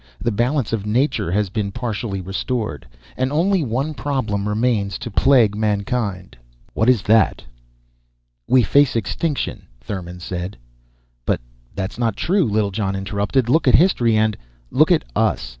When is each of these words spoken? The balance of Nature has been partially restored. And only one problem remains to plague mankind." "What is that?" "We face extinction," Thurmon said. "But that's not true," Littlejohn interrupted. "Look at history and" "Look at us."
The 0.19 0.31
balance 0.31 0.73
of 0.73 0.83
Nature 0.87 1.31
has 1.31 1.51
been 1.51 1.71
partially 1.71 2.21
restored. 2.21 2.87
And 3.15 3.31
only 3.31 3.61
one 3.63 3.93
problem 3.93 4.49
remains 4.49 4.97
to 4.97 5.11
plague 5.11 5.53
mankind." 5.55 6.35
"What 6.73 6.89
is 6.89 7.03
that?" 7.03 7.43
"We 8.47 8.63
face 8.63 8.95
extinction," 8.95 9.67
Thurmon 9.79 10.19
said. 10.19 10.57
"But 11.23 11.39
that's 11.75 11.99
not 11.99 12.15
true," 12.17 12.45
Littlejohn 12.45 12.95
interrupted. 12.95 13.47
"Look 13.47 13.67
at 13.67 13.75
history 13.75 14.17
and" 14.17 14.35
"Look 14.81 14.89
at 14.91 15.05
us." 15.15 15.49